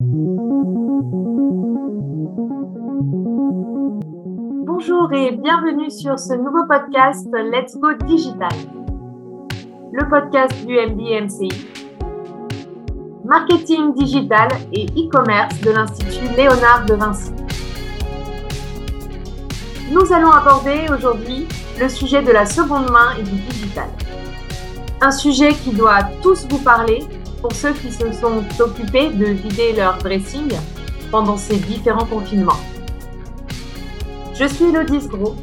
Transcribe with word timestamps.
Bonjour 0.00 1.12
et 5.12 5.32
bienvenue 5.32 5.90
sur 5.90 6.18
ce 6.18 6.32
nouveau 6.32 6.64
podcast 6.66 7.28
Let's 7.34 7.76
Go 7.76 7.92
Digital, 8.06 8.48
le 9.92 10.08
podcast 10.08 10.54
du 10.64 10.78
MBMCI, 10.78 11.50
marketing 13.26 13.92
digital 13.92 14.48
et 14.72 14.86
e-commerce 14.86 15.60
de 15.60 15.70
l'Institut 15.70 16.34
Léonard 16.34 16.86
de 16.86 16.94
Vinci. 16.94 17.32
Nous 19.92 20.10
allons 20.14 20.32
aborder 20.32 20.86
aujourd'hui 20.96 21.46
le 21.78 21.90
sujet 21.90 22.22
de 22.22 22.32
la 22.32 22.46
seconde 22.46 22.90
main 22.90 23.16
et 23.18 23.22
du 23.22 23.36
digital. 23.36 23.90
Un 25.02 25.10
sujet 25.10 25.52
qui 25.52 25.72
doit 25.72 26.04
tous 26.22 26.48
vous 26.48 26.64
parler 26.64 27.04
pour 27.40 27.52
ceux 27.52 27.72
qui 27.72 27.90
se 27.90 28.12
sont 28.12 28.44
occupés 28.60 29.10
de 29.10 29.26
vider 29.26 29.72
leur 29.72 29.98
dressing 29.98 30.52
pendant 31.10 31.36
ces 31.36 31.56
différents 31.56 32.06
confinements. 32.06 32.60
Je 34.34 34.46
suis 34.46 34.66
Elodie 34.66 35.06
Gros, 35.08 35.34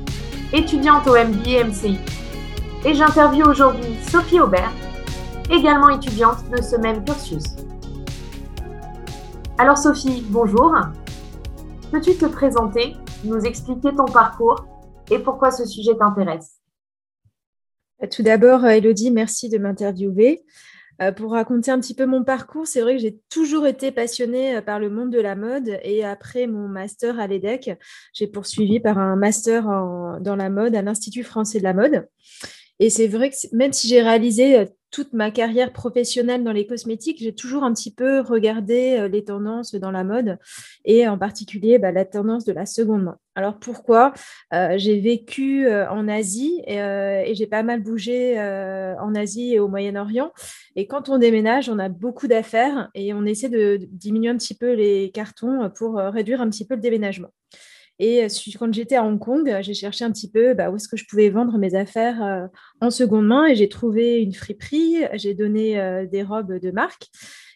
étudiante 0.53 1.07
au 1.07 1.13
MBA 1.13 1.65
MCI, 1.65 1.99
et 2.85 2.93
j'interviewe 2.93 3.47
aujourd'hui 3.47 3.95
Sophie 4.09 4.39
Aubert, 4.39 4.71
également 5.49 5.89
étudiante 5.89 6.49
de 6.49 6.61
ce 6.61 6.75
même 6.75 7.03
cursus. 7.03 7.43
Alors 9.57 9.77
Sophie, 9.77 10.23
bonjour. 10.29 10.75
Peux-tu 11.91 12.15
te 12.15 12.25
présenter, 12.25 12.95
nous 13.23 13.39
expliquer 13.39 13.95
ton 13.95 14.05
parcours 14.05 14.65
et 15.09 15.19
pourquoi 15.19 15.51
ce 15.51 15.65
sujet 15.65 15.95
t'intéresse? 15.97 16.57
Tout 18.11 18.21
d'abord, 18.21 18.65
Elodie, 18.65 19.09
merci 19.09 19.49
de 19.49 19.57
m'interviewer. 19.57 20.43
Euh, 21.01 21.11
pour 21.11 21.31
raconter 21.31 21.71
un 21.71 21.79
petit 21.79 21.93
peu 21.93 22.05
mon 22.05 22.23
parcours, 22.23 22.65
c'est 22.67 22.81
vrai 22.81 22.95
que 22.95 23.01
j'ai 23.01 23.19
toujours 23.29 23.67
été 23.67 23.91
passionnée 23.91 24.57
euh, 24.57 24.61
par 24.61 24.79
le 24.79 24.89
monde 24.89 25.11
de 25.11 25.19
la 25.19 25.35
mode 25.35 25.79
et 25.83 26.03
après 26.03 26.47
mon 26.47 26.67
master 26.67 27.19
à 27.19 27.27
l'EDEC, 27.27 27.77
j'ai 28.13 28.27
poursuivi 28.27 28.79
par 28.79 28.97
un 28.97 29.15
master 29.15 29.65
dans 30.21 30.35
la 30.35 30.49
mode 30.49 30.75
à 30.75 30.81
l'Institut 30.81 31.23
français 31.23 31.59
de 31.59 31.63
la 31.63 31.73
mode. 31.73 32.07
Et 32.79 32.89
c'est 32.89 33.07
vrai 33.07 33.29
que 33.29 33.35
même 33.53 33.73
si 33.73 33.87
j'ai 33.87 34.01
réalisé 34.01 34.59
euh, 34.59 34.65
toute 34.91 35.13
ma 35.13 35.31
carrière 35.31 35.73
professionnelle 35.73 36.43
dans 36.43 36.51
les 36.51 36.65
cosmétiques, 36.65 37.19
j'ai 37.21 37.33
toujours 37.33 37.63
un 37.63 37.73
petit 37.73 37.93
peu 37.93 38.21
regardé 38.21 38.97
euh, 38.97 39.07
les 39.07 39.23
tendances 39.23 39.75
dans 39.75 39.91
la 39.91 40.03
mode 40.03 40.37
et 40.85 41.07
en 41.07 41.17
particulier 41.17 41.79
bah, 41.79 41.91
la 41.91 42.05
tendance 42.05 42.45
de 42.45 42.53
la 42.53 42.65
seconde 42.65 43.03
main. 43.03 43.17
Alors 43.35 43.59
pourquoi? 43.59 44.13
Euh, 44.53 44.75
J'ai 44.77 44.99
vécu 44.99 45.69
en 45.69 46.07
Asie 46.07 46.61
et, 46.65 47.33
j'ai 47.33 47.47
pas 47.47 47.61
mal 47.61 47.83
bougé 47.83 48.39
en 48.39 49.13
Asie 49.13 49.53
et 49.53 49.59
au 49.59 49.67
Moyen-Orient. 49.67 50.31
Et 50.75 50.87
quand 50.87 51.09
on 51.09 51.19
déménage, 51.19 51.69
on 51.69 51.77
a 51.77 51.89
beaucoup 51.89 52.27
d'affaires 52.27 52.89
et 52.95 53.13
on 53.13 53.25
essaie 53.25 53.49
de 53.49 53.79
diminuer 53.91 54.29
un 54.29 54.37
petit 54.37 54.55
peu 54.55 54.73
les 54.73 55.11
cartons 55.11 55.69
pour 55.75 55.97
réduire 55.97 56.41
un 56.41 56.49
petit 56.49 56.65
peu 56.65 56.73
le 56.73 56.81
déménagement. 56.81 57.29
Et 57.99 58.23
euh, 58.23 58.27
quand 58.59 58.73
j'étais 58.73 58.95
à 58.95 59.03
Hong 59.03 59.19
Kong, 59.19 59.57
j'ai 59.61 59.73
cherché 59.73 60.05
un 60.05 60.11
petit 60.11 60.29
peu 60.29 60.53
bah, 60.53 60.69
où 60.69 60.75
est-ce 60.75 60.87
que 60.87 60.97
je 60.97 61.05
pouvais 61.05 61.29
vendre 61.29 61.57
mes 61.57 61.75
affaires 61.75 62.23
euh, 62.23 62.47
en 62.81 62.91
seconde 62.91 63.27
main 63.27 63.47
et 63.47 63.55
j'ai 63.55 63.69
trouvé 63.69 64.21
une 64.21 64.33
friperie, 64.33 64.97
j'ai 65.13 65.33
donné 65.33 65.79
euh, 65.79 66.05
des 66.05 66.23
robes 66.23 66.59
de 66.59 66.71
marque. 66.71 67.07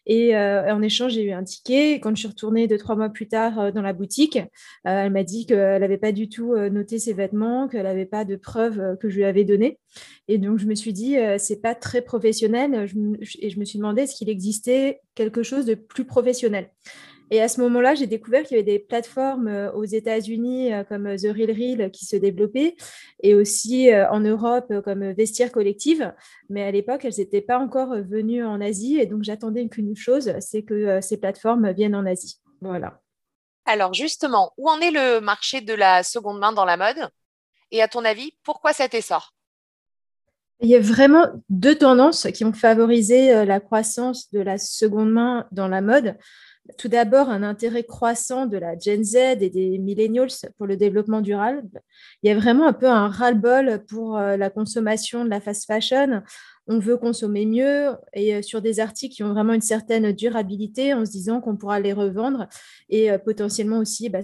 Et 0.08 0.36
en 0.36 0.82
échange, 0.82 1.14
j'ai 1.14 1.22
eu 1.22 1.32
un 1.32 1.44
ticket. 1.44 2.00
Quand 2.00 2.10
je 2.16 2.22
suis 2.22 2.28
retournée 2.28 2.68
deux, 2.68 2.80
trois 2.80 2.96
mois 2.96 3.10
plus 3.10 3.28
tard 3.28 3.72
dans 3.72 3.84
la 3.84 3.94
boutique, 3.94 4.40
elle 4.84 5.12
m'a 5.12 5.24
dit 5.24 5.46
qu'elle 5.46 5.80
n'avait 5.80 6.00
pas 6.00 6.12
du 6.12 6.28
tout 6.28 6.56
noté 6.56 6.98
ses 6.98 7.14
vêtements, 7.14 7.68
qu'elle 7.68 7.84
n'avait 7.84 8.08
pas 8.08 8.26
de 8.26 8.36
preuves 8.36 8.98
que 9.00 9.10
je 9.10 9.18
lui 9.18 9.26
avais 9.26 9.44
données. 9.44 9.78
Et 10.28 10.40
donc, 10.40 10.58
je 10.58 10.66
me 10.66 10.74
suis 10.74 10.92
dit, 10.92 11.18
c'est 11.38 11.62
pas 11.62 11.76
très 11.76 12.02
professionnel. 12.02 12.88
et 13.40 13.50
je 13.52 13.60
me 13.60 13.64
suis 13.64 13.78
demandé, 13.78 14.02
est-ce 14.02 14.16
qu'il 14.16 14.30
existait 14.30 15.02
quelque 15.14 15.44
chose 15.44 15.68
de 15.68 15.76
plus 15.76 16.06
professionnel 16.06 16.72
et 17.34 17.42
à 17.42 17.48
ce 17.48 17.62
moment-là, 17.62 17.96
j'ai 17.96 18.08
découvert 18.08 18.44
qu'il 18.44 18.58
y 18.58 18.60
avait 18.60 18.70
des 18.70 18.78
plateformes 18.78 19.48
euh, 19.48 19.72
aux 19.72 19.86
États-Unis 19.86 20.74
euh, 20.74 20.84
comme 20.84 21.08
euh, 21.08 21.16
The 21.16 21.34
Real 21.34 21.52
Real 21.52 21.90
qui 21.90 22.06
se 22.06 22.18
développaient 22.18 22.76
et 23.24 23.36
aussi 23.36 23.90
en 23.94 24.20
Europe 24.20 24.74
comme 24.84 25.12
Vestiaire 25.12 25.52
Collective. 25.52 26.14
Mais 26.50 26.64
à 26.64 26.72
l'époque, 26.72 27.06
elles 27.06 27.14
n'étaient 27.18 27.42
pas 27.42 27.58
encore 27.60 27.96
venues 27.96 28.44
en 28.44 28.60
Asie. 28.60 28.98
Et 28.98 29.06
donc, 29.06 29.24
j'attendais 29.24 29.68
qu'une 29.70 29.96
chose, 29.96 30.34
c'est 30.40 30.64
que 30.64 31.00
ces 31.02 31.18
plateformes 31.18 31.72
viennent 31.72 31.96
en 31.96 32.06
Asie. 32.06 32.42
Voilà. 32.62 33.00
Alors, 33.66 33.94
justement, 33.94 34.54
où 34.58 34.68
en 34.68 34.80
est 34.80 34.90
le 34.90 35.22
marché 35.22 35.62
de 35.62 35.76
la 35.76 36.02
seconde 36.02 36.40
main 36.40 36.52
dans 36.52 36.66
la 36.66 36.78
mode? 36.78 37.10
Et 37.70 37.84
à 37.84 37.88
ton 37.88 38.04
avis, 38.04 38.34
pourquoi 38.44 38.74
cet 38.74 38.96
essor? 38.96 39.36
Il 40.62 40.70
y 40.70 40.76
a 40.76 40.80
vraiment 40.80 41.28
deux 41.50 41.76
tendances 41.76 42.28
qui 42.34 42.44
ont 42.44 42.54
favorisé 42.54 43.46
la 43.46 43.60
croissance 43.60 44.32
de 44.32 44.40
la 44.40 44.58
seconde 44.58 45.12
main 45.12 45.48
dans 45.52 45.68
la 45.68 45.82
mode 45.82 46.18
tout 46.78 46.88
d'abord 46.88 47.30
un 47.30 47.44
intérêt 47.44 47.84
croissant 47.84 48.46
de 48.46 48.58
la 48.58 48.78
Gen 48.78 49.04
Z 49.04 49.16
et 49.42 49.50
des 49.50 49.78
millennials 49.78 50.30
pour 50.58 50.68
le 50.68 50.78
développement 50.78 51.22
durable. 51.22 51.82
Il 52.24 52.30
y 52.30 52.32
a 52.32 52.38
vraiment 52.38 52.68
un 52.68 52.74
peu 52.74 52.88
un 52.88 53.08
ras-le-bol 53.10 53.84
pour 53.88 54.18
euh, 54.18 54.38
la 54.38 54.50
consommation 54.50 55.26
de 55.26 55.30
la 55.30 55.42
fast 55.42 55.66
fashion 55.66 56.22
on 56.72 56.80
veut 56.80 56.96
consommer 56.96 57.46
mieux 57.46 57.90
et 58.14 58.36
euh, 58.36 58.42
sur 58.42 58.62
des 58.62 58.80
articles 58.80 59.14
qui 59.14 59.24
ont 59.24 59.34
vraiment 59.34 59.54
une 59.54 59.62
certaine 59.62 60.14
durabilité 60.14 60.94
en 60.94 61.06
se 61.06 61.12
disant 61.12 61.42
qu'on 61.42 61.58
pourra 61.58 61.82
les 61.82 61.92
revendre 61.92 62.48
et 62.90 63.12
euh, 63.12 63.18
potentiellement 63.18 63.80
aussi 63.80 64.08
bah, 64.08 64.20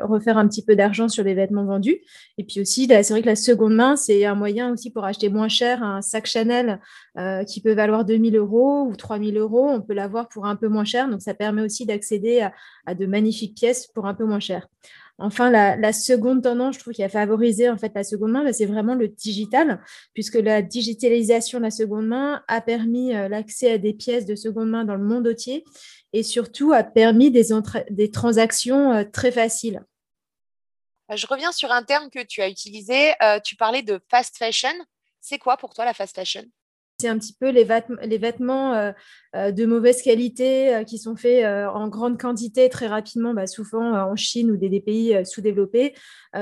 refaire 0.00 0.38
un 0.38 0.48
petit 0.48 0.64
peu 0.64 0.74
d'argent 0.74 1.08
sur 1.10 1.22
les 1.22 1.34
vêtements 1.34 1.66
vendus. 1.66 2.00
Et 2.38 2.44
puis 2.44 2.60
aussi, 2.62 2.86
c'est 2.86 3.10
vrai 3.10 3.20
que 3.20 3.26
la 3.26 3.36
seconde 3.36 3.74
main, 3.74 3.96
c'est 3.96 4.24
un 4.24 4.34
moyen 4.34 4.72
aussi 4.72 4.90
pour 4.90 5.04
acheter 5.04 5.28
moins 5.28 5.48
cher 5.48 5.82
un 5.82 6.00
sac 6.00 6.26
Chanel 6.26 6.80
euh, 7.18 7.44
qui 7.44 7.60
peut 7.60 7.74
valoir 7.74 8.06
2000 8.06 8.36
euros 8.36 8.84
ou 8.84 8.96
3000 8.96 9.36
euros. 9.36 9.68
On 9.68 9.82
peut 9.82 9.94
l'avoir 9.94 10.28
pour 10.28 10.46
un 10.46 10.56
peu 10.56 10.68
moins 10.68 10.84
cher. 10.84 11.10
Donc, 11.10 11.20
ça 11.20 11.34
permet 11.34 11.60
aussi 11.60 11.84
d'accéder 11.84 12.48
à 12.86 12.94
de 12.94 13.04
magnifiques 13.04 13.54
pièces 13.54 13.86
pour 13.86 14.06
un 14.06 14.14
peu 14.14 14.24
moins 14.24 14.40
cher. 14.40 14.66
Enfin, 15.22 15.50
la, 15.50 15.92
seconde 15.92 16.42
tendance, 16.42 16.74
je 16.74 16.80
trouve, 16.80 16.92
qui 16.92 17.04
a 17.04 17.08
favorisé 17.08 17.70
en 17.70 17.78
fait 17.78 17.92
la 17.94 18.02
seconde 18.02 18.32
main, 18.32 18.42
bah, 18.42 18.52
c'est 18.52 18.66
vraiment 18.66 18.96
le 18.96 19.06
digital, 19.06 19.80
puisque 20.14 20.34
la 20.34 20.62
digitalisation 20.62 21.58
de 21.58 21.62
la 21.62 21.70
seconde 21.70 22.08
main 22.08 22.42
a 22.48 22.60
permis 22.60 23.14
euh, 23.14 23.28
l'accès 23.28 23.70
à 23.70 23.78
des 23.78 23.94
pièces 23.94 24.26
de 24.26 24.34
seconde 24.34 24.70
main 24.70 24.84
dans 24.84 24.96
le 24.96 25.04
monde 25.04 25.28
entier 25.28 25.62
et 26.12 26.24
surtout 26.24 26.72
a 26.72 26.82
permis 26.82 27.30
des, 27.30 28.10
transactions 28.10 28.92
euh, 28.92 29.04
très 29.04 29.30
faciles. 29.30 29.84
Euh, 31.12 31.16
je 31.16 31.26
reviens 31.28 31.52
sur 31.52 31.70
un 31.70 31.84
terme 31.84 32.10
que 32.10 32.24
tu 32.24 32.42
as 32.42 32.48
utilisé. 32.48 33.12
tu 33.44 33.54
parlais 33.54 33.82
de 33.82 34.00
fast 34.10 34.36
fashion. 34.36 34.74
C'est 35.20 35.38
quoi 35.38 35.56
pour 35.56 35.72
toi 35.72 35.84
la 35.84 35.94
fast 35.94 36.16
fashion? 36.16 36.42
Un 37.04 37.18
petit 37.18 37.34
peu 37.34 37.50
les, 37.50 37.64
vêtements 37.64 38.74
euh, 38.74 38.92
euh, 39.36 39.50
de 39.50 39.66
mauvaise 39.66 40.02
qualité 40.02 40.74
euh, 40.74 40.84
qui 40.84 40.98
sont 40.98 41.16
faits 41.16 41.44
en 41.44 41.88
grande 41.88 42.20
quantité 42.20 42.68
très 42.68 42.86
rapidement, 42.86 43.34
bah, 43.34 43.46
souvent 43.46 43.92
en 43.92 44.16
Chine 44.16 44.50
ou 44.50 44.56
des, 44.56 44.80
pays 44.80 45.24
sous-développés, 45.24 45.94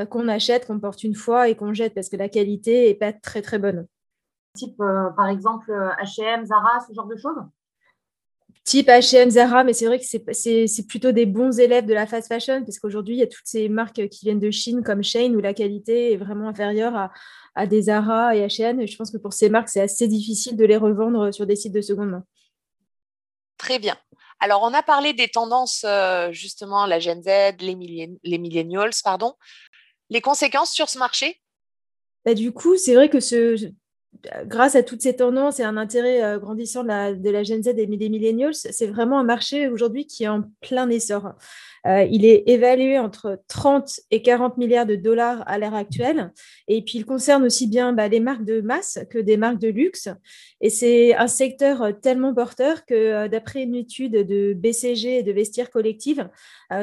qu'on 0.09 0.29
achète, 0.29 0.67
qu'on 0.67 0.79
porte 0.79 1.03
une 1.03 1.15
fois 1.15 1.49
et 1.49 1.57
qu'on 1.57 1.75
jette 1.75 1.95
parce 1.95 2.09
que 2.09 2.17
la 2.17 2.29
qualité 2.29 2.89
n'est 2.89 2.95
pas 2.95 3.13
très 3.13 3.43
très 3.43 3.59
bonne. 3.59 3.87
Type 4.57 4.77
par 4.79 5.29
exemple 5.29 5.73
H&M, 6.03 6.45
Zara, 6.47 6.81
ce 6.81 6.95
genre 6.95 7.07
de 7.07 7.17
choses? 7.17 7.37
Type 8.65 8.89
H&M, 8.89 9.31
Zara, 9.31 9.65
mais 9.65 9.73
c'est 9.73 9.87
vrai 9.87 9.99
que 9.99 10.05
c'est 10.05 10.87
plutôt 10.87 11.13
des 11.13 11.27
bons 11.27 11.59
élèves 11.59 11.87
de 11.87 11.95
la 11.95 12.07
fast 12.07 12.29
fashion, 12.29 12.63
parce 12.65 12.79
qu'aujourd'hui, 12.79 13.17
il 13.17 13.19
y 13.19 13.23
a 13.23 13.27
toutes 13.27 13.47
ces 13.47 13.69
marques 13.69 14.09
qui 14.09 14.25
viennent 14.25 14.41
de 14.41 14.51
Chine, 14.51 14.83
comme 14.83 15.03
Shane, 15.03 15.37
où 15.37 15.41
la 15.41 15.55
qualité 15.55 16.13
est 16.13 16.17
vraiment 16.17 16.49
inférieure 16.49 16.95
à, 16.97 17.13
à 17.55 17.67
des 17.67 17.83
Zara 17.83 18.37
et 18.37 18.47
H&M. 18.47 18.81
Et 18.81 18.87
je 18.87 18.97
pense 18.97 19.11
que 19.11 19.19
pour 19.19 19.33
ces 19.33 19.49
marques, 19.49 19.69
c'est 19.69 19.81
assez 19.81 20.09
difficile 20.09 20.57
de 20.57 20.65
les 20.65 20.77
revendre 20.77 21.33
sur 21.33 21.47
des 21.47 21.57
sites 21.57 21.73
de 21.73 21.81
seconde 21.81 22.11
main. 22.11 22.25
Très 23.59 23.79
bien. 23.79 23.97
Alors, 24.39 24.63
on 24.63 24.73
a 24.73 24.83
parlé 24.83 25.13
des 25.13 25.29
tendances, 25.29 25.85
euh, 25.85 26.33
justement, 26.33 26.87
la 26.87 26.99
Gen 26.99 27.23
Z, 27.23 27.61
les, 27.61 28.11
les 28.23 28.39
millennials, 28.39 28.91
pardon. 29.05 29.35
Les 30.09 30.21
conséquences 30.21 30.73
sur 30.73 30.89
ce 30.89 30.99
marché? 30.99 31.41
Bah, 32.25 32.35
Du 32.35 32.53
coup, 32.53 32.77
c'est 32.77 32.95
vrai 32.95 33.11
que 33.11 33.21
ce, 33.21 33.71
grâce 34.47 34.75
à 34.75 34.83
toutes 34.83 35.03
ces 35.03 35.17
tendances 35.17 35.61
et 35.61 35.63
un 35.63 35.77
intérêt 35.77 36.23
euh, 36.23 36.39
grandissant 36.39 36.83
de 36.83 37.31
la, 37.31 37.43
Gen 37.43 37.63
Z 37.63 37.69
et 37.69 37.87
des 37.87 38.09
millennials, 38.09 38.55
c'est 38.55 38.87
vraiment 38.87 39.19
un 39.19 39.25
marché 39.25 39.69
aujourd'hui 39.69 40.07
qui 40.07 40.25
est 40.25 40.29
en 40.29 40.43
plein 40.61 40.89
essor. 40.91 41.33
Euh, 41.87 42.03
il 42.11 42.27
est 42.27 42.43
évalué 42.47 42.99
entre 42.99 43.41
30 43.49 44.01
et 44.11 44.21
40 44.21 44.59
milliards 44.59 44.85
de 44.85 44.97
dollars 44.97 45.43
à 45.47 45.59
l'heure 45.59 45.75
actuelle. 45.75 46.31
Et 46.69 46.83
puis, 46.83 46.99
il 46.99 47.07
concerne 47.07 47.43
aussi 47.45 47.67
bien 47.67 47.95
bah, 47.95 48.09
les 48.09 48.21
marques 48.21 48.45
de 48.45 48.61
masse 48.61 48.99
que 49.09 49.19
des 49.19 49.39
marques 49.39 49.61
de 49.61 49.69
luxe. 49.69 50.09
Et 50.61 50.69
c'est 50.69 51.15
un 51.15 51.27
secteur 51.27 51.83
euh, 51.83 51.93
tellement 51.93 52.35
porteur 52.35 52.85
que, 52.85 53.29
d'après 53.29 53.63
une 53.63 53.75
étude 53.75 54.13
de 54.13 54.53
BCG 54.53 55.19
et 55.19 55.23
de 55.23 55.33
Vestiaire 55.33 55.71
Collective, 55.71 56.29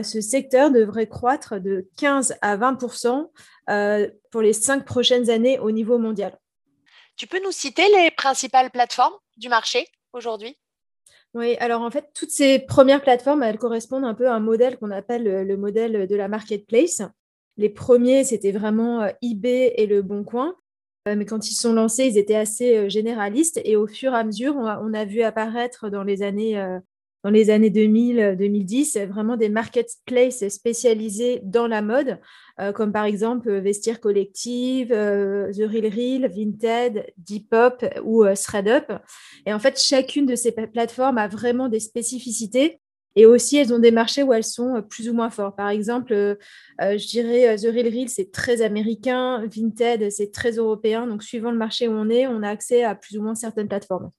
ce 0.04 0.20
secteur 0.20 0.72
devrait 0.72 1.08
croître 1.08 1.60
de 1.62 1.88
15 1.98 2.36
à 2.42 2.58
20% 2.58 3.28
pour 4.32 4.42
les 4.42 4.54
cinq 4.54 4.86
prochaines 4.86 5.30
années 5.30 5.60
au 5.60 5.72
niveau 5.72 5.98
mondial. 5.98 6.38
Tu 7.18 7.26
peux 7.26 7.44
nous 7.44 7.52
citer 7.52 7.82
les 7.96 8.12
principales 8.12 8.70
plateformes 8.70 9.16
du 9.38 9.50
marché 9.50 9.88
aujourd'hui? 10.14 10.56
Oui, 11.34 11.56
alors 11.58 11.82
en 11.82 11.90
fait, 11.90 12.12
toutes 12.14 12.30
ces 12.30 12.60
premières 12.60 13.02
plateformes, 13.02 13.42
elles 13.42 13.58
correspondent 13.58 14.06
un 14.06 14.14
peu 14.14 14.28
à 14.28 14.36
un 14.36 14.40
modèle 14.40 14.78
qu'on 14.78 14.92
appelle 14.92 15.24
le, 15.24 15.58
modèle 15.58 16.08
de 16.08 16.16
la 16.16 16.28
marketplace. 16.28 17.02
Les 17.58 17.70
premiers, 17.70 18.24
c'était 18.24 18.52
vraiment 18.52 19.02
euh, 19.02 19.10
eBay 19.24 19.74
et 19.78 19.88
Le 19.88 20.04
Bon 20.04 20.24
Coin. 20.24 20.56
Euh, 21.08 21.16
mais 21.16 21.26
quand 21.26 21.50
ils 21.50 21.56
sont 21.56 21.74
lancés, 21.74 22.06
ils 22.06 22.18
étaient 22.20 22.36
assez 22.36 22.78
euh, 22.78 22.90
généralistes. 22.90 23.60
Et 23.66 23.76
au 23.76 23.88
fur 23.88 24.14
et 24.14 24.18
à 24.18 24.24
mesure, 24.24 24.56
on 24.56 24.94
a, 24.94 25.06
vu 25.06 25.24
apparaître 25.24 25.90
dans 25.90 26.04
les 26.04 26.22
années 26.22 26.56
dans 27.28 27.34
les 27.34 27.50
années 27.50 27.70
2000-2010, 27.70 29.06
vraiment 29.08 29.36
des 29.36 29.50
marketplaces 29.50 30.48
spécialisés 30.48 31.42
dans 31.44 31.68
la 31.68 31.82
mode, 31.82 32.20
comme 32.74 32.94
par 32.94 33.04
exemple 33.04 33.52
Vestiaire 33.52 34.00
Collective, 34.00 34.88
The 34.88 35.64
Real 35.70 35.94
Real, 35.94 36.32
Vinted, 36.32 37.06
Depop 37.18 37.84
ou 38.06 38.24
ThreadUp. 38.24 38.94
Et 39.46 39.52
en 39.54 39.60
fait, 39.60 39.78
chacune 39.78 40.26
de 40.26 40.36
ces 40.36 40.54
plateformes 40.54 41.18
a 41.18 41.28
vraiment 41.28 41.68
des 41.68 41.82
spécificités 41.82 42.80
et 43.18 43.26
aussi, 43.26 43.58
elles 43.58 43.74
ont 43.74 43.80
des 43.80 43.90
marchés 43.90 44.22
où 44.22 44.32
elles 44.32 44.44
sont 44.44 44.76
euh, 44.76 44.82
plus 44.82 45.10
ou 45.10 45.14
moins 45.14 45.32
fortes. 45.32 45.58
Par 45.58 45.70
exemple, 45.70 46.14
euh, 46.14 46.36
euh, 46.82 47.00
je 47.00 47.08
dirais 47.08 47.58
The 47.58 47.64
Real 47.64 47.88
Real, 47.88 48.10
c'est 48.10 48.32
très 48.32 48.62
américain. 48.62 49.44
Vinted, 49.48 50.12
c'est 50.12 50.32
très 50.32 50.52
européen. 50.52 51.08
Donc, 51.08 51.24
suivant 51.24 51.50
le 51.50 51.58
marché 51.58 51.88
où 51.88 51.94
on 51.94 52.12
est, 52.12 52.28
on 52.28 52.44
a 52.44 52.50
accès 52.50 52.84
à 52.84 52.94
plus 52.94 53.18
ou 53.18 53.24
moins 53.24 53.34
certaines 53.34 53.68
plateformes. 53.68 54.12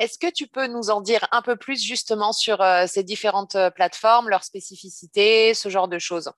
Est-ce 0.00 0.18
que 0.18 0.28
tu 0.32 0.48
peux 0.48 0.66
nous 0.66 0.90
en 0.90 1.00
dire 1.00 1.28
un 1.30 1.42
peu 1.42 1.54
plus 1.54 1.80
justement 1.80 2.32
sur 2.32 2.64
ces 2.88 3.04
différentes 3.04 3.56
plateformes, 3.76 4.28
leurs 4.28 4.42
spécificités, 4.42 5.54
ce 5.54 5.68
genre 5.68 5.86
de 5.88 6.00
choses? 6.00 6.32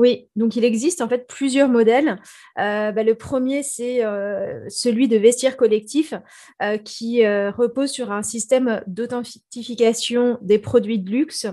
Oui, 0.00 0.28
donc 0.34 0.56
il 0.56 0.64
existe 0.64 1.02
en 1.02 1.10
fait 1.10 1.26
plusieurs 1.26 1.68
modèles. 1.68 2.18
Euh, 2.58 2.90
bah, 2.90 3.02
le 3.02 3.14
premier, 3.14 3.62
c'est 3.62 4.02
euh, 4.02 4.64
celui 4.70 5.08
de 5.08 5.18
vestiaire 5.18 5.58
collectif 5.58 6.14
euh, 6.62 6.78
qui 6.78 7.26
repose 7.26 7.90
sur 7.90 8.10
un 8.10 8.22
système 8.22 8.82
d'authentification 8.86 10.38
des 10.40 10.58
produits 10.58 11.00
de 11.00 11.10
luxe 11.10 11.46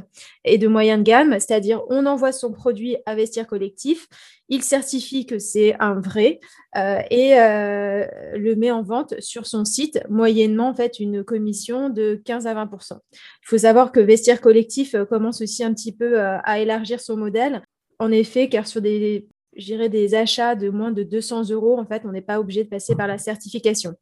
et 0.45 0.57
de 0.57 0.69
moyenne 0.69 1.03
gamme, 1.03 1.33
c'est-à-dire 1.33 1.81
on 1.89 2.05
envoie 2.05 2.31
son 2.31 2.53
produit 2.53 2.95
à 3.05 3.15
vestiaire 3.15 3.47
collectif, 3.47 4.07
il 4.47 4.63
certifie 4.63 5.25
que 5.25 5.39
c'est 5.39 5.75
un 5.81 5.99
vrai 5.99 6.39
et 6.73 7.31
le 7.35 8.53
met 8.55 8.71
en 8.71 8.81
vente 8.81 9.19
sur 9.19 9.45
son 9.45 9.65
site, 9.65 9.99
moyennement 10.09 10.69
en 10.69 10.73
fait 10.73 10.99
une 10.99 11.23
commission 11.23 11.89
de 11.89 12.21
15 12.23 12.47
à 12.47 12.53
20% 12.53 12.99
Il 13.11 13.17
faut 13.43 13.57
savoir 13.57 13.91
que 13.91 13.99
vestiaire 13.99 14.39
collectif 14.39 14.95
commence 15.09 15.41
aussi 15.41 15.65
un 15.65 15.73
petit 15.73 15.91
peu 15.91 16.19
à 16.19 16.59
élargir 16.59 17.01
son 17.01 17.17
modèle 17.17 17.61
en 17.99 18.11
effet, 18.11 18.49
car 18.49 18.67
sur 18.67 18.81
des, 18.81 19.27
des 19.55 20.15
achats 20.15 20.55
de 20.55 20.69
moins 20.69 20.91
de 20.91 21.03
200 21.03 21.49
euros, 21.49 21.79
en 21.79 21.85
fait, 21.85 22.03
on 22.05 22.11
n'est 22.11 22.21
pas 22.21 22.39
obligé 22.39 22.63
de 22.63 22.69
passer 22.69 22.95
par 22.95 23.07
la 23.07 23.17
certification. 23.17 23.95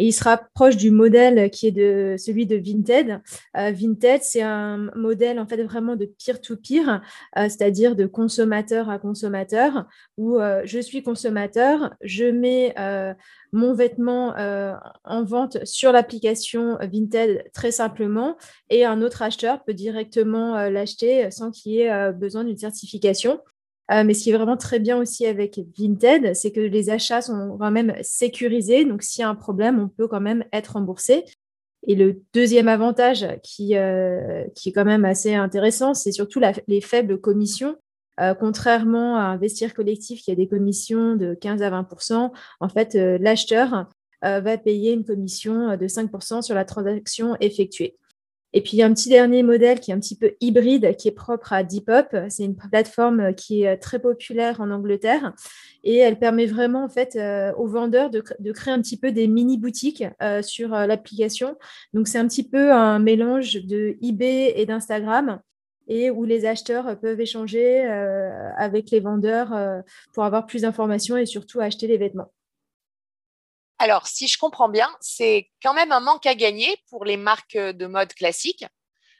Et 0.00 0.06
il 0.06 0.12
se 0.12 0.24
rapproche 0.24 0.78
du 0.78 0.90
modèle 0.90 1.50
qui 1.50 1.66
est 1.66 1.72
de 1.72 2.14
celui 2.16 2.46
de 2.46 2.56
Vinted. 2.56 3.20
Euh, 3.58 3.70
Vinted, 3.70 4.22
c'est 4.22 4.40
un 4.40 4.90
modèle 4.96 5.38
en 5.38 5.46
fait 5.46 5.62
vraiment 5.62 5.94
de 5.94 6.06
peer-to-peer, 6.06 7.02
euh, 7.36 7.48
c'est-à-dire 7.50 7.94
de 7.94 8.06
consommateur 8.06 8.88
à 8.88 8.98
consommateur, 8.98 9.84
où 10.16 10.38
euh, 10.38 10.62
je 10.64 10.78
suis 10.78 11.02
consommateur, 11.02 11.94
je 12.00 12.24
mets 12.24 12.74
mon 13.52 13.74
vêtement 13.74 14.34
en 15.04 15.24
vente 15.24 15.62
sur 15.66 15.92
l'application 15.92 16.78
Vinted 16.80 17.50
très 17.52 17.70
simplement, 17.70 18.38
et 18.70 18.86
un 18.86 19.02
autre 19.02 19.20
acheteur 19.20 19.62
peut 19.64 19.74
directement 19.74 20.70
l'acheter 20.70 21.30
sans 21.30 21.50
qu'il 21.50 21.72
y 21.72 21.80
ait 21.80 22.12
besoin 22.12 22.44
d'une 22.44 22.56
certification. 22.56 23.38
Euh, 23.90 24.04
mais 24.04 24.14
ce 24.14 24.22
qui 24.22 24.30
est 24.30 24.36
vraiment 24.36 24.56
très 24.56 24.78
bien 24.78 24.98
aussi 24.98 25.26
avec 25.26 25.60
Vinted, 25.76 26.34
c'est 26.34 26.52
que 26.52 26.60
les 26.60 26.90
achats 26.90 27.22
sont 27.22 27.56
quand 27.58 27.70
même 27.70 27.94
sécurisés. 28.02 28.84
Donc, 28.84 29.02
s'il 29.02 29.22
y 29.22 29.24
a 29.24 29.28
un 29.28 29.34
problème, 29.34 29.80
on 29.80 29.88
peut 29.88 30.06
quand 30.06 30.20
même 30.20 30.44
être 30.52 30.74
remboursé. 30.74 31.24
Et 31.86 31.96
le 31.96 32.22
deuxième 32.34 32.68
avantage 32.68 33.26
qui, 33.42 33.76
euh, 33.76 34.44
est 34.44 34.72
quand 34.72 34.84
même 34.84 35.04
assez 35.04 35.34
intéressant, 35.34 35.94
c'est 35.94 36.12
surtout 36.12 36.40
les 36.68 36.80
faibles 36.80 37.20
commissions. 37.20 37.76
Euh, 38.20 38.34
contrairement 38.34 39.16
à 39.16 39.22
un 39.22 39.36
vestiaire 39.38 39.72
collectif 39.72 40.22
qui 40.22 40.30
a 40.30 40.34
des 40.34 40.46
commissions 40.46 41.16
de 41.16 41.32
15 41.32 41.62
à 41.62 41.70
20% 41.70 42.32
en 42.60 42.68
fait, 42.68 42.94
l'acheteur 42.94 43.88
va 44.22 44.58
payer 44.58 44.92
une 44.92 45.06
commission 45.06 45.74
de 45.78 45.88
5% 45.88 46.42
sur 46.42 46.54
la 46.54 46.66
transaction 46.66 47.34
effectuée. 47.40 47.96
Et 48.52 48.62
puis, 48.62 48.72
il 48.72 48.76
y 48.80 48.82
a 48.82 48.86
un 48.86 48.92
petit 48.92 49.08
dernier 49.08 49.42
modèle 49.42 49.78
qui 49.78 49.92
est 49.92 49.94
un 49.94 50.00
petit 50.00 50.16
peu 50.16 50.32
hybride, 50.40 50.96
qui 50.96 51.06
est 51.08 51.12
propre 51.12 51.52
à 51.52 51.62
Depop. 51.62 52.16
C'est 52.28 52.44
une 52.44 52.56
plateforme 52.56 53.34
qui 53.34 53.62
est 53.62 53.76
très 53.76 54.00
populaire 54.00 54.60
en 54.60 54.70
Angleterre 54.70 55.34
et 55.84 55.96
elle 55.96 56.18
permet 56.18 56.46
vraiment 56.46 56.84
en 56.84 56.88
fait 56.88 57.16
euh, 57.16 57.52
aux 57.54 57.66
vendeurs 57.66 58.10
de, 58.10 58.20
créer 58.52 58.74
un 58.74 58.80
petit 58.80 58.98
peu 58.98 59.12
des 59.12 59.28
mini 59.28 59.56
boutiques 59.56 60.04
euh, 60.22 60.42
sur 60.42 60.74
euh, 60.74 60.86
l'application. 60.86 61.56
Donc, 61.94 62.08
c'est 62.08 62.18
un 62.18 62.26
petit 62.26 62.48
peu 62.48 62.72
un 62.72 62.98
mélange 62.98 63.54
de 63.64 63.96
eBay 64.02 64.52
et 64.56 64.66
d'Instagram 64.66 65.40
et 65.86 66.10
où 66.10 66.24
les 66.24 66.44
acheteurs 66.44 66.98
peuvent 67.00 67.20
échanger 67.20 67.80
avec 68.56 68.92
les 68.92 69.00
vendeurs 69.00 69.82
pour 70.12 70.22
avoir 70.22 70.46
plus 70.46 70.62
d'informations 70.62 71.16
et 71.16 71.26
surtout 71.26 71.58
acheter 71.58 71.88
les 71.88 71.98
vêtements. 71.98 72.30
Alors, 73.82 74.06
si 74.06 74.28
je 74.28 74.36
comprends 74.36 74.68
bien, 74.68 74.94
c'est 75.00 75.50
quand 75.62 75.72
même 75.72 75.90
un 75.90 76.00
manque 76.00 76.26
à 76.26 76.34
gagner 76.34 76.76
pour 76.90 77.06
les 77.06 77.16
marques 77.16 77.56
de 77.56 77.86
mode 77.86 78.12
classiques, 78.12 78.66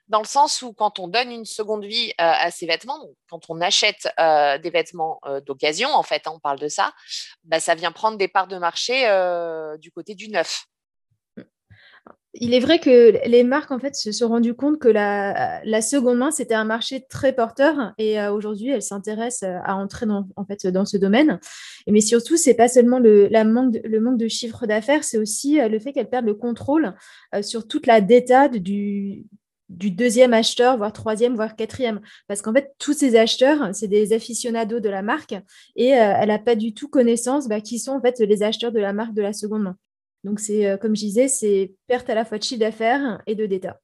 dans 0.08 0.20
le 0.20 0.26
sens 0.26 0.60
où 0.60 0.74
quand 0.74 0.98
on 0.98 1.08
donne 1.08 1.32
une 1.32 1.46
seconde 1.46 1.82
vie 1.82 2.10
euh, 2.10 2.14
à 2.18 2.50
ces 2.50 2.66
vêtements, 2.66 3.02
quand 3.30 3.48
on 3.48 3.62
achète 3.62 4.06
euh, 4.20 4.58
des 4.58 4.68
vêtements 4.68 5.18
euh, 5.24 5.40
d'occasion, 5.40 5.88
en 5.94 6.02
fait, 6.02 6.26
hein, 6.26 6.32
on 6.34 6.40
parle 6.40 6.58
de 6.58 6.68
ça, 6.68 6.92
bah, 7.44 7.58
ça 7.58 7.74
vient 7.74 7.90
prendre 7.90 8.18
des 8.18 8.28
parts 8.28 8.48
de 8.48 8.58
marché 8.58 9.06
du 9.78 9.90
côté 9.92 10.14
du 10.14 10.28
neuf 10.28 10.66
il 12.34 12.54
est 12.54 12.60
vrai 12.60 12.78
que 12.78 13.26
les 13.28 13.42
marques 13.42 13.72
en 13.72 13.78
fait 13.80 13.96
se 13.96 14.12
sont 14.12 14.28
rendues 14.28 14.54
compte 14.54 14.78
que 14.78 14.88
la, 14.88 15.82
seconde 15.82 16.18
main 16.18 16.30
c'était 16.30 16.54
un 16.54 16.64
marché 16.64 17.04
très 17.08 17.32
porteur 17.34 17.92
et 17.98 18.20
euh, 18.20 18.32
aujourd'hui 18.32 18.68
elles 18.68 18.82
s'intéressent 18.82 19.48
euh, 19.48 19.58
à 19.64 19.74
entrer 19.74 20.06
dans, 20.06 20.84
ce 20.84 20.96
domaine. 20.96 21.40
Mais 21.88 22.00
surtout 22.00 22.36
c'est 22.36 22.54
pas 22.54 22.68
seulement 22.68 23.00
le, 23.00 23.28
manque 23.44 24.18
de, 24.18 24.28
chiffre 24.28 24.66
d'affaires, 24.66 25.02
c'est 25.02 25.18
aussi 25.18 25.60
euh, 25.60 25.68
le 25.68 25.80
fait 25.80 25.92
qu'elles 25.92 26.08
perdent 26.08 26.26
le 26.26 26.34
contrôle 26.34 26.94
sur 27.42 27.66
toute 27.66 27.86
la 27.86 28.00
data 28.00 28.48
du, 28.48 29.26
deuxième 29.68 30.32
acheteur, 30.32 30.76
voire 30.76 30.92
troisième, 30.92 31.34
voire 31.34 31.56
quatrième. 31.56 32.00
Parce 32.28 32.42
qu'en 32.42 32.52
fait, 32.52 32.72
tous 32.78 32.92
ces 32.92 33.16
acheteurs, 33.16 33.70
c'est 33.72 33.88
des 33.88 34.12
aficionados 34.12 34.80
de 34.80 34.88
la 34.88 35.02
marque 35.02 35.34
et 35.76 35.88
elle 35.88 36.28
n'a 36.28 36.38
pas 36.38 36.54
du 36.54 36.74
tout 36.74 36.88
connaissance 36.88 37.48
bah, 37.48 37.60
qui 37.60 37.78
sont 37.78 38.00
les 38.18 38.42
acheteurs 38.42 38.72
de 38.72 38.80
la 38.80 38.92
marque 38.92 39.14
de 39.14 39.22
la 39.22 39.32
seconde 39.32 39.62
main. 39.62 39.76
Donc, 40.24 40.40
c'est 40.40 40.66
euh, 40.66 40.76
comme 40.76 40.94
je 40.94 41.00
disais, 41.00 41.28
c'est 41.28 41.74
perte 41.86 42.10
à 42.10 42.14
la 42.14 42.24
fois 42.24 42.38
de 42.38 42.42
chiffre 42.42 42.60
d'affaires 42.60 43.22
et 43.26 43.34
de 43.34 43.46
data. 43.46 43.80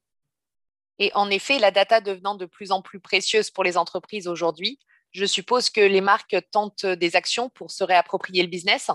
Et 0.98 1.10
en 1.14 1.30
effet, 1.30 1.58
la 1.58 1.70
data 1.70 2.00
devenant 2.00 2.34
de 2.34 2.46
plus 2.46 2.72
en 2.72 2.82
plus 2.82 3.00
précieuse 3.00 3.50
pour 3.50 3.64
les 3.64 3.76
entreprises 3.76 4.28
aujourd'hui, 4.28 4.78
je 5.12 5.24
suppose 5.24 5.70
que 5.70 5.80
les 5.80 6.00
marques 6.00 6.36
tentent 6.50 6.86
des 6.86 7.16
actions 7.16 7.48
pour 7.50 7.70
se 7.70 7.84
réapproprier 7.84 8.42
le 8.42 8.48
business? 8.48 8.90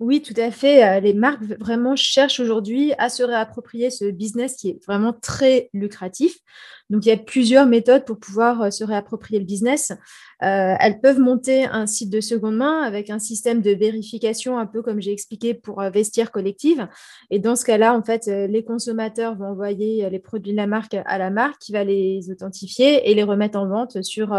Oui, 0.00 0.22
tout 0.22 0.34
à 0.36 0.50
fait. 0.50 0.84
Euh, 0.84 1.00
les 1.00 1.14
marques 1.14 1.42
vraiment 1.42 1.96
cherchent 1.96 2.40
aujourd'hui 2.40 2.92
à 2.98 3.08
se 3.08 3.22
réapproprier 3.22 3.90
ce 3.90 4.06
business 4.06 4.56
qui 4.56 4.70
est 4.70 4.84
vraiment 4.84 5.12
très 5.12 5.70
lucratif. 5.72 6.38
Donc, 6.90 7.06
il 7.06 7.08
y 7.08 7.12
a 7.12 7.16
plusieurs 7.16 7.66
méthodes 7.66 8.04
pour 8.04 8.18
pouvoir 8.18 8.62
euh, 8.62 8.70
se 8.70 8.84
réapproprier 8.84 9.38
le 9.40 9.46
business. 9.46 9.92
Euh, 10.42 10.74
elles 10.78 11.00
peuvent 11.00 11.18
monter 11.18 11.64
un 11.64 11.86
site 11.86 12.10
de 12.10 12.20
seconde 12.20 12.56
main 12.56 12.82
avec 12.82 13.08
un 13.08 13.18
système 13.18 13.62
de 13.62 13.70
vérification, 13.70 14.58
un 14.58 14.66
peu 14.66 14.82
comme 14.82 15.00
j'ai 15.00 15.12
expliqué 15.12 15.54
pour 15.54 15.80
vestiaire 15.82 16.30
collective. 16.30 16.86
Et 17.30 17.38
dans 17.38 17.56
ce 17.56 17.64
cas-là, 17.64 17.94
en 17.94 18.02
fait, 18.02 18.26
les 18.26 18.64
consommateurs 18.64 19.36
vont 19.36 19.46
envoyer 19.46 20.08
les 20.10 20.18
produits 20.18 20.52
de 20.52 20.56
la 20.56 20.66
marque 20.66 20.96
à 21.06 21.18
la 21.18 21.30
marque 21.30 21.58
qui 21.60 21.72
va 21.72 21.84
les 21.84 22.30
authentifier 22.30 23.10
et 23.10 23.14
les 23.14 23.22
remettre 23.22 23.58
en 23.58 23.66
vente 23.66 24.02
sur, 24.02 24.36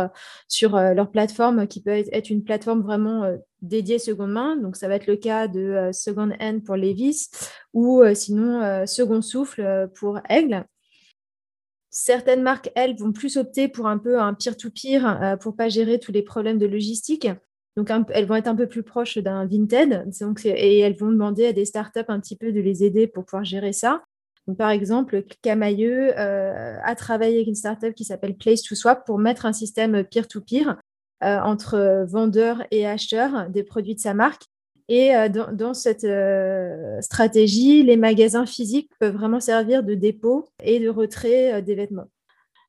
sur 0.48 0.78
leur 0.78 1.10
plateforme 1.10 1.68
qui 1.68 1.82
peut 1.82 2.04
être 2.12 2.30
une 2.30 2.44
plateforme 2.44 2.82
vraiment 2.82 3.24
dédiée 3.62 3.98
seconde 3.98 4.32
main. 4.32 4.58
Donc, 4.58 4.76
ça 4.76 4.88
va 4.88 4.96
être 4.96 5.08
le 5.08 5.16
cas 5.16 5.48
de 5.48 5.90
Second 5.92 6.32
Hand 6.40 6.64
pour 6.64 6.76
Levis 6.76 7.30
ou 7.74 8.04
sinon 8.14 8.86
Second 8.86 9.22
Souffle 9.22 9.90
pour 9.96 10.20
Aigle. 10.30 10.66
Certaines 11.98 12.42
marques, 12.42 12.74
elles, 12.76 12.98
vont 12.98 13.14
plus 13.14 13.38
opter 13.38 13.70
pour 13.70 13.88
un 13.88 13.98
peu 13.98 14.20
un 14.20 14.34
peer-to-peer 14.34 15.06
euh, 15.06 15.38
pour 15.38 15.56
pas 15.56 15.70
gérer 15.70 15.98
tous 15.98 16.12
les 16.12 16.24
problèmes 16.24 16.58
de 16.58 16.66
logistique. 16.66 17.30
Donc, 17.78 17.90
elles 18.10 18.26
vont 18.26 18.36
être 18.36 18.50
un 18.50 18.56
peu 18.56 18.68
plus 18.68 18.84
proches 18.84 19.18
d'un 19.18 19.46
Vinted 19.46 20.06
et 20.44 20.80
elles 20.80 20.98
vont 20.98 21.10
demander 21.10 21.46
à 21.46 21.54
des 21.54 21.64
startups 21.64 22.04
un 22.10 22.20
petit 22.20 22.36
peu 22.36 22.52
de 22.52 22.60
les 22.60 22.84
aider 22.84 23.08
pour 23.08 23.24
pouvoir 23.24 23.46
gérer 23.46 23.72
ça. 23.72 24.04
Par 24.58 24.72
exemple, 24.72 25.24
Camailleux 25.42 26.12
euh, 26.20 26.78
a 26.84 26.96
travaillé 26.96 27.38
avec 27.38 27.48
une 27.48 27.56
startup 27.56 27.96
qui 27.96 28.04
s'appelle 28.04 28.36
Place 28.36 28.64
to 28.64 28.76
Swap 28.76 29.06
pour 29.06 29.18
mettre 29.18 29.46
un 29.46 29.54
système 29.54 30.04
peer-to-peer 30.04 30.76
euh, 31.24 31.40
entre 31.40 32.04
vendeurs 32.10 32.62
et 32.72 32.86
acheteurs 32.86 33.50
des 33.50 33.64
produits 33.64 33.96
de 33.96 34.02
sa 34.02 34.14
marque 34.14 34.44
et 34.88 35.16
euh, 35.16 35.30
dans, 35.30 35.74
cette 35.74 36.04
euh, 36.04 37.02
stratégie, 37.02 37.84
les 37.84 37.98
magasins 37.98 38.46
physiques 38.46 38.92
peuvent 39.00 39.16
vraiment 39.16 39.40
servir 39.40 39.84
de 39.84 39.96
dépôt 39.96 40.48
et 40.64 40.80
de 40.80 40.90
retrait 40.90 41.54
euh, 41.54 41.62
des 41.62 41.76
vêtements. 41.76 42.10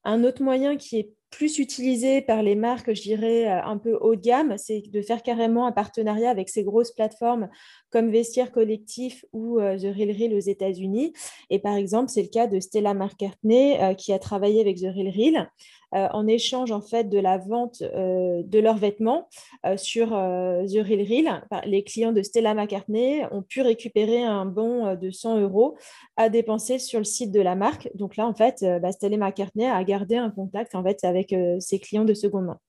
Un 0.05 0.25
autre 0.25 0.43
moyen 0.43 0.77
qui 0.77 0.99
est 0.99 1.11
plus 1.31 1.59
utilisé 1.59 2.23
par 2.23 2.43
les 2.43 2.55
marques, 2.55 2.95
je 2.95 3.03
dirais, 3.03 3.47
euh, 3.47 3.63
un 3.63 3.79
peu 3.79 3.97
haut 4.01 4.17
de 4.17 4.21
gamme, 4.21 4.55
c'est 4.59 4.83
de 4.91 5.03
faire 5.03 5.23
carrément 5.23 5.67
un 5.67 5.73
partenariat 5.73 6.31
avec 6.31 6.49
ces 6.49 6.65
grosses 6.65 6.93
plateformes 6.93 7.49
comme 7.91 8.11
Vestiaire 8.11 8.53
Collectif 8.53 9.25
ou 9.33 9.59
euh, 9.59 9.77
The 9.77 9.95
Real 9.95 10.11
Real 10.11 10.35
aux 10.35 10.41
États-Unis. 10.41 11.13
Et 11.51 11.59
par 11.59 11.75
exemple, 11.75 12.11
c'est 12.11 12.23
le 12.23 12.29
cas 12.29 12.47
de 12.47 12.61
Stella 12.61 12.95
McCartney 12.95 13.81
euh, 13.81 13.95
qui 13.95 14.13
a 14.13 14.19
travaillé 14.19 14.61
avec 14.61 14.77
The 14.79 14.87
Real 14.95 15.09
Real. 15.09 15.51
en 15.93 16.27
échange 16.27 16.73
en 16.73 16.83
fait 16.83 17.09
de 17.09 17.19
la 17.19 17.39
vente 17.39 17.81
de 17.81 18.59
leurs 18.59 18.77
vêtements 18.77 19.29
sur 19.77 20.09
The 20.09 20.83
Real 20.89 21.03
Real, 21.09 21.47
les 21.65 21.85
clients 21.85 22.13
de 22.13 22.23
Stella 22.23 22.55
McCartney 22.55 23.23
ont 23.31 23.43
pu 23.43 23.63
récupérer 23.63 24.23
un 24.23 24.45
bon 24.45 24.97
de 24.97 25.11
100 25.11 25.41
euros 25.41 25.77
à 26.17 26.29
dépenser 26.29 26.79
sur 26.81 26.99
le 26.99 27.05
site 27.05 27.31
de 27.31 27.41
la 27.41 27.55
marque. 27.55 27.89
Donc 27.95 28.17
là, 28.17 28.27
en 28.27 28.35
fait, 28.35 28.65
bah, 28.83 28.93
Stella 28.93 29.17
McCartney 29.17 29.67
a 29.67 29.83
gardé 29.85 30.17
un 30.17 30.31
contact 30.31 30.75
en 30.75 30.83
fait 30.83 31.03
avec 31.05 31.16
ses 31.61 31.79
clients 31.79 32.05
de 32.05 32.15
seconde 32.15 32.47
main. 32.47 32.61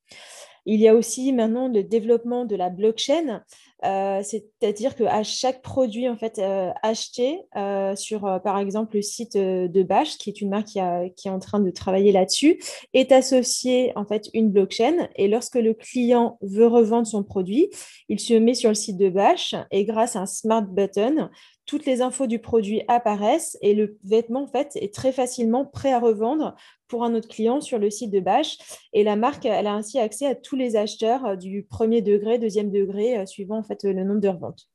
Il 0.65 0.81
y 0.81 0.87
a 0.87 0.95
aussi 0.95 1.31
maintenant 1.31 1.69
le 1.69 1.83
développement 1.83 2.45
de 2.45 2.55
la 2.55 2.69
blockchain, 2.69 3.41
euh, 3.86 4.24
c'est-à-dire 4.24 4.96
qu'à 4.96 5.22
chaque 5.24 5.62
produit 5.62 6.10
en 6.10 6.17
fait 6.17 6.39
euh, 6.39 6.72
acheté 6.81 7.41
euh, 7.55 7.96
sur 7.96 8.22
par 8.43 8.57
exemple 8.57 8.96
le 8.96 9.01
site 9.03 9.38
de 9.38 9.84
Bash, 9.84 10.17
qui 10.17 10.29
est 10.29 10.41
une 10.41 10.50
marque 10.50 10.67
qui, 10.67 10.79
est 10.79 11.29
en 11.31 11.39
train 11.39 11.60
de 11.60 11.69
travailler 11.69 12.12
là-dessus, 12.12 12.60
est 12.93 13.12
associé 13.12 13.91
en 13.96 14.05
fait 14.05 14.29
une 14.34 14.50
blockchain 14.50 15.07
et 15.15 15.27
lorsque 15.27 15.55
le 15.55 15.74
client 15.74 16.38
veut 16.41 16.67
revendre 16.67 17.05
son 17.05 17.24
produit, 17.24 17.69
il 18.10 18.19
se 18.19 18.34
met 18.34 18.55
sur 18.55 18.69
le 18.69 18.75
site 18.75 18.98
de 18.98 19.10
Bash 19.10 19.53
et 19.72 19.86
grâce 19.86 20.15
à 20.15 20.22
un 20.22 20.25
smart 20.25 20.63
button, 20.63 21.29
toutes 21.67 21.86
les 21.86 22.01
infos 22.01 22.27
du 22.27 22.39
produit 22.39 22.81
apparaissent 22.88 23.57
et 23.62 23.74
le 23.75 23.98
vêtement 24.03 24.43
en 24.43 24.48
fait 24.48 24.72
est 24.75 24.93
très 24.93 25.12
facilement 25.12 25.65
prêt 25.65 25.91
à 25.91 26.00
revendre 26.00 26.55
pour 26.88 27.03
un 27.03 27.13
autre 27.13 27.27
client 27.27 27.62
sur 27.62 27.77
le 27.77 27.89
site 27.89 28.12
de 28.12 28.19
Bash. 28.19 28.57
Et 28.93 29.03
la 29.03 29.15
marque, 29.15 29.46
elle 29.46 29.67
a 29.67 29.74
ainsi 29.74 30.00
accès 30.00 30.25
à 30.25 30.36
tous 30.36 30.55
les 30.55 30.77
acheteurs 30.77 31.38
du 31.38 31.63
premier 31.63 32.01
degré, 32.01 32.39
deuxième 32.39 32.72
degré, 32.72 33.25
suivant 33.27 33.63
fait 33.67 33.83
le 33.83 34.03
nombre 34.03 34.21
de 34.21 34.29
reventes. 34.29 34.69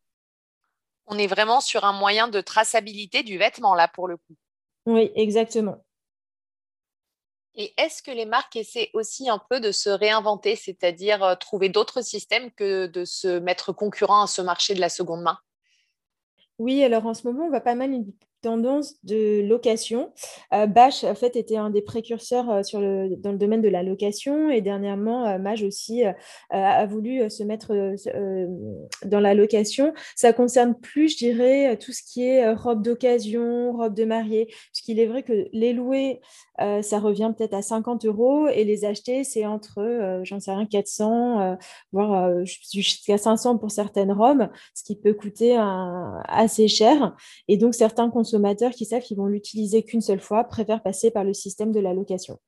On 1.06 1.18
est 1.18 1.26
vraiment 1.26 1.60
sur 1.60 1.84
un 1.84 1.92
moyen 1.92 2.28
de 2.28 2.40
traçabilité 2.40 3.22
du 3.22 3.38
vêtement 3.38 3.74
là 3.74 3.88
pour 3.88 4.06
le 4.06 4.16
coup. 4.16 4.36
Oui, 4.86 5.10
exactement. 5.14 5.84
Et 7.54 7.74
est-ce 7.76 8.02
que 8.02 8.10
les 8.10 8.24
marques 8.24 8.56
essaient 8.56 8.90
aussi 8.94 9.28
un 9.28 9.38
peu 9.50 9.60
de 9.60 9.72
se 9.72 9.90
réinventer, 9.90 10.56
c'est-à-dire 10.56 11.22
euh, 11.22 11.34
trouver 11.34 11.68
d'autres 11.68 12.02
systèmes 12.02 12.50
que 12.52 12.86
de 12.86 13.04
se 13.04 13.38
mettre 13.40 13.72
concurrent 13.72 14.22
à 14.22 14.26
ce 14.26 14.40
marché 14.40 14.74
de 14.74 14.80
la 14.80 14.88
seconde 14.88 15.22
main? 15.22 15.38
Oui, 16.58 16.82
alors 16.82 17.04
en 17.06 17.14
ce 17.14 17.26
moment, 17.26 17.44
on 17.44 17.50
voit 17.50 17.60
pas 17.60 17.74
mal 17.74 17.92
tendance 18.42 18.96
de 19.04 19.40
location. 19.48 20.12
Euh, 20.52 20.66
en 20.74 21.14
fait, 21.14 21.36
était 21.36 21.56
un 21.56 21.70
des 21.70 21.80
précurseurs 21.80 22.50
euh, 22.50 22.62
sur 22.62 22.80
le, 22.80 23.16
dans 23.16 23.30
le 23.30 23.38
domaine 23.38 23.62
de 23.62 23.68
la 23.68 23.82
location 23.82 24.50
et 24.50 24.60
dernièrement, 24.60 25.26
euh, 25.26 25.38
Mage 25.38 25.62
aussi 25.62 26.02
a 26.50 26.86
voulu 26.86 27.30
se 27.30 27.44
mettre 27.44 27.72
dans 29.04 29.20
la 29.20 29.34
location. 29.34 29.92
Ça 30.16 30.32
concerne 30.32 30.74
plus, 30.74 31.10
je 31.10 31.16
dirais, 31.18 31.76
tout 31.76 31.92
ce 31.92 32.02
qui 32.02 32.24
est 32.24 32.52
robe 32.52 32.82
d'occasion, 32.82 33.72
robe 33.72 33.94
de 33.94 34.04
mariée, 34.04 34.46
parce 34.46 34.80
qu'il 34.82 34.98
est 34.98 35.06
vrai 35.06 35.22
que 35.22 35.48
les 35.52 35.72
louer, 35.72 36.20
ça 36.58 36.98
revient 36.98 37.32
peut-être 37.36 37.54
à 37.54 37.62
50 37.62 38.04
euros 38.06 38.48
et 38.48 38.64
les 38.64 38.84
acheter, 38.84 39.22
c'est 39.24 39.46
entre, 39.46 40.20
j'en 40.24 40.40
sais 40.40 40.52
rien, 40.52 40.66
400, 40.66 41.56
voire 41.92 42.44
jusqu'à 42.44 43.18
500 43.18 43.58
pour 43.58 43.70
certaines 43.70 44.12
robes, 44.12 44.48
ce 44.74 44.82
qui 44.82 44.96
peut 44.96 45.14
coûter 45.14 45.56
assez 46.28 46.68
cher. 46.68 47.14
Et 47.46 47.56
donc, 47.56 47.74
certains 47.74 48.10
consommateurs 48.10 48.31
qui 48.74 48.84
savent 48.84 49.02
qu'ils 49.02 49.16
vont 49.16 49.26
l'utiliser 49.26 49.82
qu'une 49.82 50.00
seule 50.00 50.20
fois 50.20 50.44
préfèrent 50.44 50.82
passer 50.82 51.10
par 51.10 51.24
le 51.24 51.34
système 51.34 51.72
de 51.72 51.80
la 51.80 51.92
location. 51.92 52.38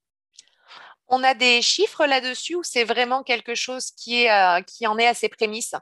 On 1.09 1.23
a 1.23 1.35
des 1.35 1.61
chiffres 1.63 2.07
là-dessus 2.07 2.55
ou 2.57 2.63
c'est 2.63 2.85
vraiment 2.85 3.23
quelque 3.23 3.55
chose 3.55 3.91
qui, 3.91 4.29
euh, 4.29 4.61
qui 4.63 4.87
en 4.87 4.99
est 4.99 5.07
à 5.07 5.15
ses 5.15 5.29
prémices? 5.29 5.75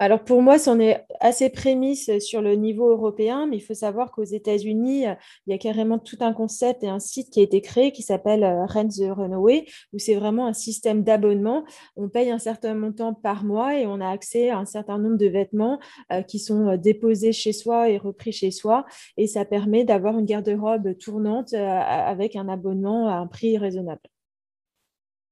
Alors 0.00 0.24
pour 0.24 0.40
moi, 0.40 0.58
c'en 0.58 0.80
est 0.80 1.04
assez 1.20 1.50
prémisse 1.50 2.10
sur 2.20 2.40
le 2.40 2.54
niveau 2.54 2.88
européen, 2.88 3.46
mais 3.46 3.58
il 3.58 3.60
faut 3.60 3.74
savoir 3.74 4.12
qu'aux 4.12 4.24
États-Unis, 4.24 5.04
il 5.46 5.50
y 5.50 5.52
a 5.52 5.58
carrément 5.58 5.98
tout 5.98 6.16
un 6.20 6.32
concept 6.32 6.82
et 6.82 6.88
un 6.88 6.98
site 6.98 7.28
qui 7.28 7.40
a 7.40 7.42
été 7.42 7.60
créé 7.60 7.92
qui 7.92 8.02
s'appelle 8.02 8.42
euh, 8.42 8.64
Rent 8.64 8.88
the 8.88 9.10
Runaway, 9.10 9.66
où 9.92 9.98
c'est 9.98 10.14
vraiment 10.14 10.46
un 10.46 10.54
système 10.54 11.04
d'abonnement. 11.04 11.64
On 11.96 12.08
paye 12.08 12.30
un 12.30 12.38
certain 12.38 12.72
montant 12.72 13.12
par 13.12 13.44
mois 13.44 13.78
et 13.78 13.86
on 13.86 14.00
a 14.00 14.08
accès 14.08 14.48
à 14.48 14.56
un 14.56 14.64
certain 14.64 14.96
nombre 14.96 15.18
de 15.18 15.26
vêtements 15.26 15.78
euh, 16.12 16.22
qui 16.22 16.38
sont 16.38 16.68
euh, 16.68 16.76
déposés 16.78 17.32
chez 17.32 17.52
soi 17.52 17.90
et 17.90 17.98
repris 17.98 18.32
chez 18.32 18.52
soi. 18.52 18.86
Et 19.18 19.26
ça 19.26 19.44
permet 19.44 19.84
d'avoir 19.84 20.18
une 20.18 20.24
garde-robe 20.24 20.96
tournante 20.96 21.52
avec 21.52 22.36
un 22.36 22.48
abonnement 22.48 23.06
à 23.08 23.16
un 23.16 23.26
prix 23.26 23.58
raisonnable. 23.58 24.00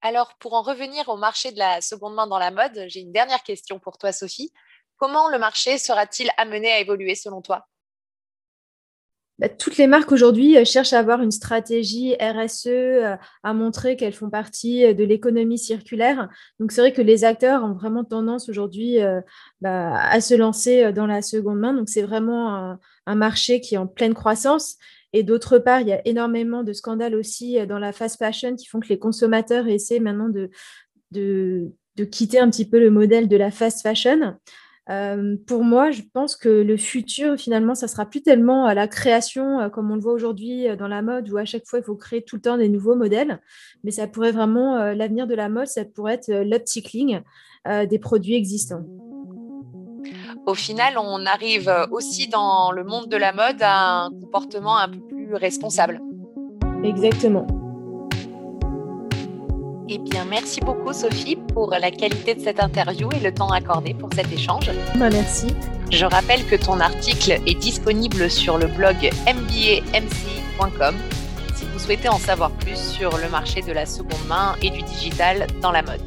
Alors, 0.01 0.37
pour 0.39 0.55
en 0.55 0.63
revenir 0.63 1.09
au 1.09 1.17
marché 1.17 1.51
de 1.53 1.59
la 1.59 1.81
seconde 1.81 2.15
main 2.15 2.27
dans 2.27 2.39
la 2.39 2.51
mode, 2.51 2.85
j'ai 2.89 3.01
une 3.01 3.13
dernière 3.13 3.43
question 3.43 3.79
pour 3.79 3.99
toi, 3.99 4.13
Sophie. 4.13 4.53
Comment 4.97 5.29
le 5.29 5.39
marché 5.39 5.79
sera-t-il 5.79 6.31
amené 6.37 6.71
à 6.71 6.79
évoluer 6.81 7.15
selon 7.15 7.43
toi? 7.43 7.67
Bah, 9.39 9.49
toutes 9.49 9.77
les 9.77 9.87
marques 9.87 10.11
aujourd'hui 10.11 10.59
euh, 10.59 10.65
cherchent 10.65 10.93
à 10.93 10.99
avoir 10.99 11.23
une 11.23 11.31
stratégie 11.31 12.17
RSE, 12.21 12.67
euh, 12.67 13.17
à 13.45 13.55
montrer 13.55 13.97
qu'elles 13.97 14.13
font 14.13 14.31
partie 14.31 14.85
euh, 14.85 14.95
de 14.95 15.05
l'économie 15.05 15.59
circulaire. 15.59 16.29
Donc 16.59 16.73
c'est 16.73 16.81
vrai 16.81 16.93
que 16.93 17.03
les 17.03 17.23
acteurs 17.23 17.63
ont 17.63 17.73
vraiment 17.73 18.03
tendance 18.03 18.49
aujourd'hui 18.49 18.99
bah, 19.61 19.97
à 19.97 20.21
se 20.21 20.35
lancer 20.35 20.93
dans 20.93 21.07
la 21.07 21.23
seconde 21.23 21.61
main. 21.61 21.73
Donc 21.73 21.89
c'est 21.89 22.03
vraiment 22.03 22.77
un, 23.07 23.15
marché 23.15 23.61
qui 23.61 23.77
est 23.77 23.79
en 23.79 23.87
pleine 23.87 24.15
croissance. 24.15 24.77
Et 25.13 25.23
d'autre 25.23 25.59
part, 25.59 25.81
il 25.81 25.89
y 25.89 25.93
a 25.93 26.07
énormément 26.07 26.63
de 26.63 26.73
scandales 26.73 27.15
aussi 27.15 27.59
euh, 27.59 27.67
dans 27.67 27.79
la 27.79 27.93
fast 27.93 28.19
fashion 28.19 28.57
qui 28.57 28.67
font 28.67 28.81
que 28.81 28.89
les 28.89 28.99
consommateurs 28.99 29.67
essaient 29.69 30.01
maintenant 30.01 30.29
de, 30.29 30.51
de, 31.13 31.73
quitter 32.05 32.39
un 32.39 32.51
petit 32.51 32.69
peu 32.69 32.79
le 32.79 32.91
modèle 32.91 33.29
de 33.29 33.37
la 33.37 33.51
fast 33.51 33.83
fashion. 33.83 34.37
Euh, 34.91 35.37
pour 35.47 35.65
moi, 35.65 35.91
je 35.91 36.03
pense 36.15 36.37
que 36.37 36.49
le 36.49 36.77
futur, 36.77 37.37
finalement, 37.37 37.75
ça 37.75 37.89
sera 37.89 38.07
plus 38.07 38.23
tellement 38.23 38.65
à 38.65 38.75
la 38.75 38.89
création, 38.89 39.61
euh, 39.61 39.69
comme 39.69 39.91
on 39.91 39.97
le 39.97 40.01
voit 40.01 40.13
aujourd'hui 40.13 40.67
dans 40.79 40.89
la 40.89 41.03
mode, 41.03 41.29
où 41.31 41.37
à 41.37 41.45
chaque 41.45 41.67
fois, 41.67 41.79
il 41.79 41.85
faut 41.85 41.97
créer 41.97 42.23
tout 42.23 42.37
le 42.37 42.43
temps 42.43 42.57
des 42.57 42.69
nouveaux 42.69 42.95
modèles. 42.95 43.41
Mais 43.85 43.91
ça 43.91 44.07
pourrait 44.07 44.33
vraiment, 44.33 44.93
l'avenir 44.93 45.27
de 45.27 45.35
la 45.35 45.49
mode, 45.49 45.67
ça 45.67 45.85
pourrait 45.85 46.15
être 46.15 46.33
l'upcycling 46.33 47.21
des 47.67 47.99
produits 47.99 48.35
existants 48.35 48.85
au 50.47 50.55
final, 50.55 50.99
on 50.99 51.27
arrive 51.27 51.73
aussi 51.91 52.29
dans 52.29 52.71
le 52.73 52.85
monde 52.85 53.09
de 53.09 53.17
la 53.17 53.33
mode 53.33 53.63
à 53.63 54.05
un 54.05 54.11
comportement 54.11 54.79
un 54.79 54.89
peu 54.89 55.01
plus 55.01 55.35
responsable. 55.35 56.01
Exactement. 56.85 57.47
Eh 59.91 59.99
bien, 59.99 60.27
merci 60.29 60.61
beaucoup 60.61 60.93
Sophie 60.93 61.37
pour 61.55 61.71
la 61.71 61.91
qualité 61.91 62.35
de 62.35 62.41
cette 62.41 62.61
interview 62.61 63.11
et 63.13 63.21
le 63.21 63.33
temps 63.33 63.49
accordé 63.49 63.95
pour 63.95 64.11
cet 64.15 64.31
échange. 64.31 64.71
Bah, 64.97 65.09
merci. 65.11 65.47
Je 65.91 66.05
rappelle 66.05 66.45
que 66.47 66.57
ton 66.57 66.79
article 66.79 67.41
est 67.47 67.59
disponible 67.59 68.29
sur 68.29 68.59
le 68.59 68.67
blog 68.67 68.97
mbamci.com 69.27 70.95
si 71.55 71.65
vous 71.65 71.79
souhaitez 71.79 72.09
en 72.11 72.19
savoir 72.19 72.51
plus 72.51 72.77
sur 72.77 73.17
le 73.17 73.31
marché 73.31 73.63
de 73.63 73.73
la 73.73 73.87
seconde 73.87 74.27
main 74.29 74.55
et 74.61 74.69
du 74.69 74.83
digital 74.83 75.47
dans 75.63 75.73
la 75.73 75.83
mode. 75.83 76.03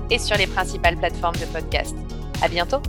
et 0.10 0.18
sur 0.18 0.38
les 0.38 0.48
principales 0.48 0.98
plateformes 0.98 1.36
de 1.36 1.46
podcast. 1.46 1.96
À 2.42 2.48
bientôt! 2.48 2.82